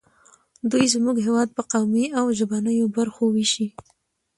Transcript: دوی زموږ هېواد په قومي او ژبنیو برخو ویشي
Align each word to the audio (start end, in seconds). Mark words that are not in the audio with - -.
دوی 0.71 0.85
زموږ 0.93 1.17
هېواد 1.27 1.49
په 1.57 1.63
قومي 1.71 2.05
او 2.19 2.25
ژبنیو 2.37 2.93
برخو 2.97 3.23
ویشي 3.33 3.67